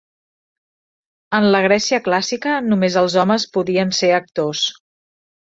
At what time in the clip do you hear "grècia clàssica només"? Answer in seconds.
1.67-2.99